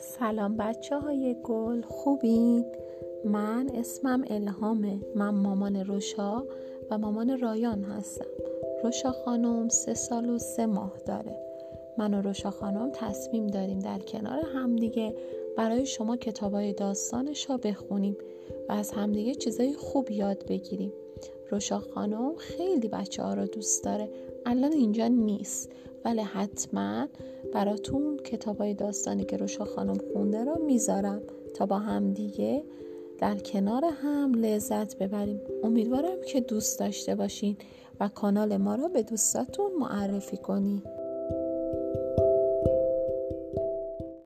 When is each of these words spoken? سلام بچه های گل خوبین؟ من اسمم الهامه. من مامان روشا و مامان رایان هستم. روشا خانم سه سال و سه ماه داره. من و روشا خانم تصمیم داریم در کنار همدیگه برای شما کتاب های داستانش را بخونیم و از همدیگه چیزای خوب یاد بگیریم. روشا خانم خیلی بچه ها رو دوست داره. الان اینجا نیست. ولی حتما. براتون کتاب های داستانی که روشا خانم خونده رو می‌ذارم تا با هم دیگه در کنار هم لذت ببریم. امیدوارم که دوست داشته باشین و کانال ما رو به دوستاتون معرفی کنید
سلام 0.00 0.56
بچه 0.56 0.98
های 0.98 1.36
گل 1.44 1.82
خوبین؟ 1.82 2.64
من 3.24 3.70
اسمم 3.74 4.24
الهامه. 4.30 5.00
من 5.14 5.28
مامان 5.28 5.76
روشا 5.76 6.44
و 6.90 6.98
مامان 6.98 7.40
رایان 7.40 7.84
هستم. 7.84 8.26
روشا 8.84 9.12
خانم 9.12 9.68
سه 9.68 9.94
سال 9.94 10.30
و 10.30 10.38
سه 10.38 10.66
ماه 10.66 10.92
داره. 11.06 11.36
من 11.98 12.14
و 12.14 12.22
روشا 12.22 12.50
خانم 12.50 12.90
تصمیم 12.94 13.46
داریم 13.46 13.78
در 13.78 13.98
کنار 13.98 14.40
همدیگه 14.54 15.14
برای 15.56 15.86
شما 15.86 16.16
کتاب 16.16 16.52
های 16.52 16.72
داستانش 16.72 17.50
را 17.50 17.56
بخونیم 17.56 18.16
و 18.68 18.72
از 18.72 18.90
همدیگه 18.90 19.34
چیزای 19.34 19.74
خوب 19.74 20.10
یاد 20.10 20.46
بگیریم. 20.48 20.92
روشا 21.50 21.78
خانم 21.78 22.36
خیلی 22.36 22.88
بچه 22.88 23.22
ها 23.22 23.34
رو 23.34 23.46
دوست 23.46 23.84
داره. 23.84 24.08
الان 24.46 24.72
اینجا 24.72 25.06
نیست. 25.06 25.70
ولی 26.08 26.22
حتما. 26.22 27.08
براتون 27.52 28.16
کتاب 28.16 28.58
های 28.58 28.74
داستانی 28.74 29.24
که 29.24 29.36
روشا 29.36 29.64
خانم 29.64 29.98
خونده 30.12 30.44
رو 30.44 30.64
می‌ذارم 30.64 31.22
تا 31.54 31.66
با 31.66 31.78
هم 31.78 32.12
دیگه 32.12 32.64
در 33.18 33.38
کنار 33.38 33.84
هم 33.84 34.34
لذت 34.34 34.98
ببریم. 34.98 35.40
امیدوارم 35.62 36.20
که 36.26 36.40
دوست 36.40 36.78
داشته 36.78 37.14
باشین 37.14 37.56
و 38.00 38.08
کانال 38.08 38.56
ما 38.56 38.74
رو 38.74 38.88
به 38.88 39.02
دوستاتون 39.02 39.72
معرفی 39.80 40.36
کنید 40.36 41.07